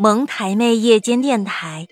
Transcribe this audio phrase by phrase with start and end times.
[0.00, 1.88] 蒙台妹夜间电台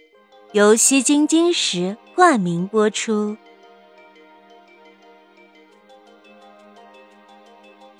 [0.52, 3.36] 由西京金石冠名播出。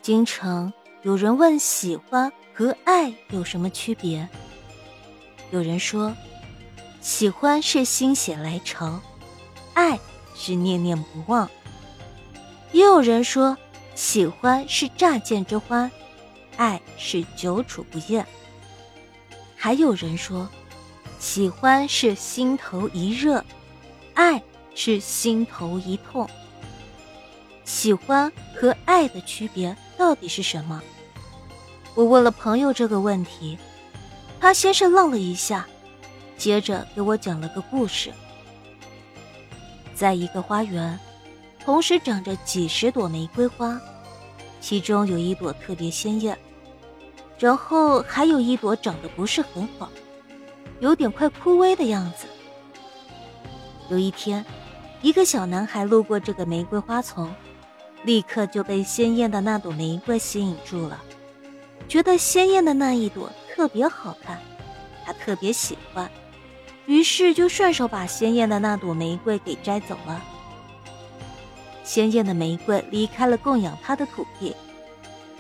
[0.01, 0.73] 京城
[1.03, 4.29] 有人问：喜欢和爱有什么区别？
[5.51, 6.15] 有人说，
[7.01, 9.01] 喜欢是心血来潮，
[9.75, 9.99] 爱
[10.37, 11.51] 是念念不忘。
[12.71, 13.59] 也有人说，
[13.97, 15.91] 喜欢是乍见之欢，
[16.57, 18.25] 爱是久处不厌。
[19.57, 20.49] 还有人说，
[21.19, 23.45] 喜欢是心头一热，
[24.15, 24.41] 爱
[24.75, 26.29] 是心头一痛。
[27.65, 30.81] 喜欢和爱的区别到底是什么？
[31.95, 33.59] 我问了朋友这个问题，
[34.39, 35.67] 他先是愣了一下，
[36.37, 38.13] 接着给我讲了个故事。
[39.95, 40.97] 在一个花园，
[41.59, 43.81] 同时长着几十朵玫瑰花，
[44.61, 46.39] 其中有一朵特别鲜艳。
[47.39, 49.91] 然后还有一朵长得不是很好，
[50.81, 52.27] 有点快枯萎的样子。
[53.91, 54.45] 有一天，
[55.03, 57.33] 一个小男孩路过这个玫瑰花丛，
[58.05, 61.03] 立刻就被鲜艳的那朵玫瑰吸引住了，
[61.87, 64.41] 觉得鲜艳的那一朵特别好看，
[65.05, 66.11] 他特别喜欢，
[66.87, 70.23] 于是就顺手把鲜艳的那朵玫瑰给摘走了。
[71.85, 74.57] 鲜艳的玫瑰离开了供养它的土地，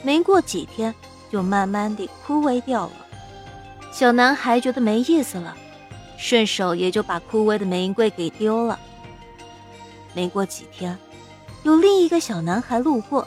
[0.02, 0.94] 没过几天。
[1.30, 2.92] 就慢慢地枯萎掉了。
[3.92, 5.56] 小男孩觉得没意思了，
[6.18, 8.78] 顺手也就把枯萎的玫瑰给丢了。
[10.14, 10.96] 没过几天，
[11.62, 13.26] 有另一个小男孩路过，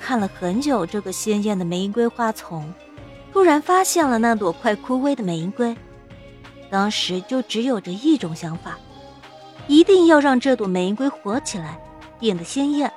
[0.00, 2.72] 看了很久这个鲜艳的玫瑰花丛，
[3.32, 5.76] 突然发现了那朵快枯萎的玫瑰。
[6.70, 8.78] 当时就只有着一种想法，
[9.66, 11.80] 一定要让这朵玫瑰活起来，
[12.18, 12.92] 变得鲜艳。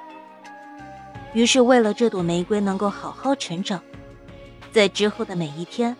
[1.34, 3.82] 于是为了这朵玫瑰能够好好成长。
[4.74, 5.96] 在之后的每一天，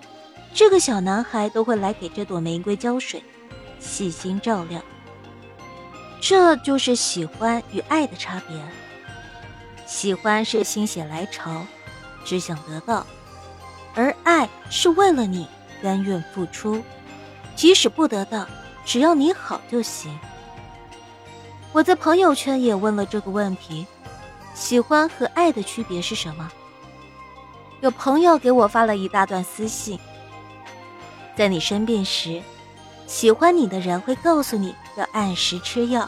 [0.54, 3.24] 这个小男孩都会来给这朵玫瑰浇水，
[3.80, 4.82] 细心照料。
[6.22, 8.58] 这就是喜欢与爱的差别。
[9.86, 11.66] 喜欢是心血来潮，
[12.24, 13.06] 只想得到；
[13.94, 15.48] 而爱是为了你，
[15.82, 16.82] 甘愿付出，
[17.56, 18.48] 即使不得到，
[18.86, 20.18] 只要你好就行。
[21.74, 23.86] 我在朋友圈也问了这个问题：
[24.54, 26.50] 喜欢和爱的区别是什么？
[27.82, 30.00] 有朋友给我发了一大段私信。
[31.36, 32.42] 在你生病时，
[33.08, 36.08] 喜欢你的人会告诉你要按时吃药，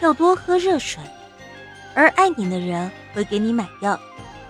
[0.00, 1.00] 要多喝热水；
[1.94, 3.98] 而爱你的人会给你买药，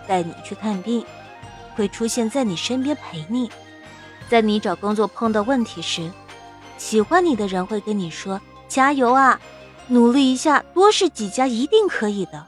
[0.09, 1.05] 带你去看病，
[1.77, 3.51] 会出现在你身边陪你。
[4.31, 6.11] 在你找工作碰到问题时，
[6.79, 9.39] 喜欢你的人会跟你说：“加油啊，
[9.89, 12.47] 努力一下，多试几家一定可以的。”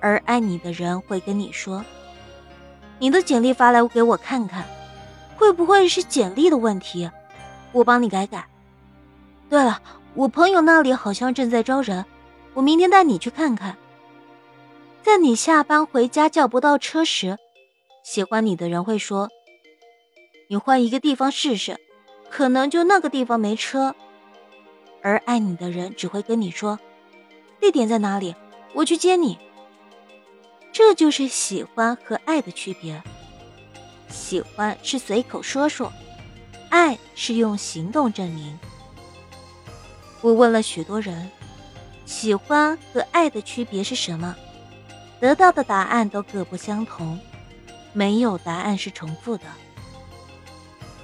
[0.00, 1.84] 而爱你的人会跟你说。
[2.98, 4.64] 你的简历发来给我看看，
[5.36, 7.10] 会不会是简历的问题？
[7.72, 8.46] 我帮你改改。
[9.48, 9.80] 对了，
[10.14, 12.04] 我朋友那里好像正在招人，
[12.54, 13.76] 我明天带你去看看。
[15.02, 17.38] 在你下班回家叫不到车时，
[18.02, 19.28] 喜欢你的人会说
[20.50, 21.78] ：“你换一个地方试试，
[22.28, 23.94] 可能就那个地方没车。”
[25.00, 26.78] 而爱你的人只会跟你说
[27.60, 28.34] ：“地点在哪里？
[28.74, 29.38] 我去接你。”
[30.78, 33.02] 这就是喜欢和爱的区别。
[34.08, 35.92] 喜欢是随口说说，
[36.68, 38.56] 爱是用行动证明。
[40.20, 41.28] 我问了许多人，
[42.06, 44.36] 喜欢和爱的区别是什么？
[45.18, 47.18] 得到的答案都各不相同，
[47.92, 49.46] 没有答案是重复的。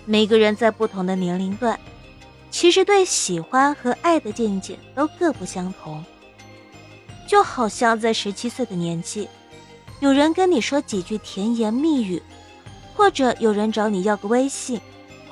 [0.04, 1.76] 每个人在不同的年龄段，
[2.48, 6.04] 其实对喜欢和爱的见解都各不相同。
[7.26, 9.28] 就好像在十七岁的年纪。
[10.04, 12.22] 有人跟你说几句甜言蜜语，
[12.94, 14.78] 或者有人找你要个微信，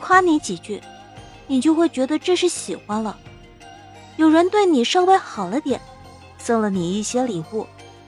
[0.00, 0.80] 夸你几句，
[1.46, 3.14] 你就会觉得这是喜欢了。
[4.16, 5.78] 有人对你稍微好了点，
[6.38, 7.66] 送了你一些礼物，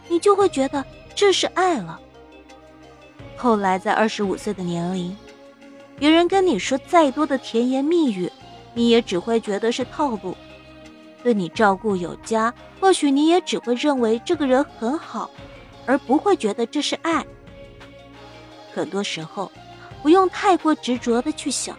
[0.09, 0.83] 你就会觉得
[1.15, 2.01] 这是爱了。
[3.37, 5.15] 后来在二十五岁的年龄，
[5.99, 8.33] 别人跟你说再多的甜言蜜语，
[8.73, 10.35] 你也只会觉得是套路。
[11.23, 15.29] 对你照顾有加，或许你也只会认为这个人很好。
[15.87, 17.25] 而不会觉得这是爱。
[18.73, 19.51] 很多时候，
[20.03, 21.79] 不用太过执着的去想，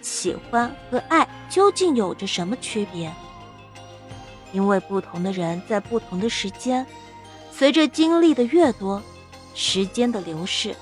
[0.00, 3.12] 喜欢和爱究竟有着什么区别？
[4.52, 6.86] 因为不同的人在不同的时间，
[7.50, 9.02] 随着经历的越多，
[9.54, 10.74] 时间的流逝，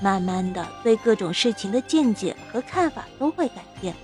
[0.00, 3.94] 慢慢的对各种事情的见解和看法都会改变。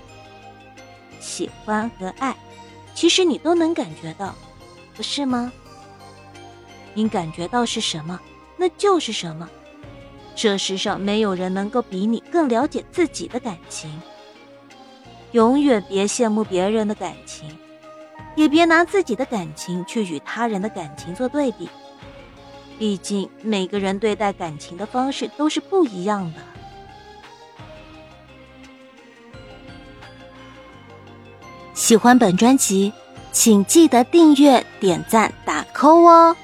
[1.18, 2.34] 喜欢和爱，
[2.94, 4.34] 其实你都能感觉到，
[4.94, 5.52] 不是吗？
[6.94, 8.20] 你感觉到是什么，
[8.56, 9.48] 那就是什么。
[10.34, 13.90] 这世上没有人能够比你更了解自己的感情。
[15.32, 17.56] 永远别羡慕别人的感情，
[18.34, 21.68] 也别拿自己的感情去与他人的感情做对比。
[22.78, 26.40] 毕竟每个人对待感情的方式都是不一样的。
[31.74, 32.92] 喜欢本专辑，
[33.30, 36.36] 请记得订阅、点赞、打 call 哦。